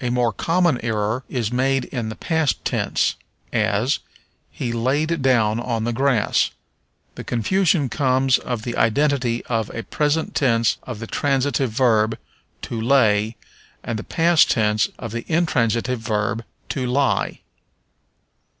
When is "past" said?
2.14-2.64, 14.04-14.48